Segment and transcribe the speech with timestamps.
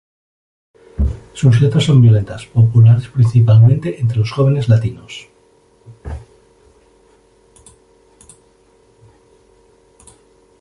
[1.35, 5.29] Sus letras son violentas, populares principalmente entre los jóvenes latinos.